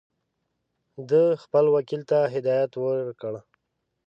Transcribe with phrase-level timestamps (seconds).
[1.09, 3.33] ده خپل وکیل ته هدایت ورکړ.